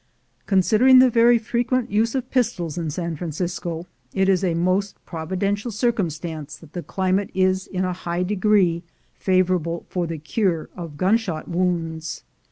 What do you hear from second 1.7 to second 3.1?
use of pistols in